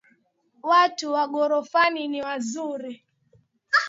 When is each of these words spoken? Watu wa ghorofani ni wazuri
Watu 0.63 1.11
wa 1.13 1.27
ghorofani 1.27 2.07
ni 2.07 2.21
wazuri 2.21 3.05